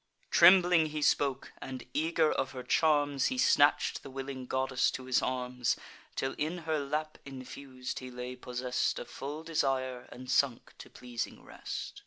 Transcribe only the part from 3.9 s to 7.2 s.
the willing goddess to his arms; Till in her lap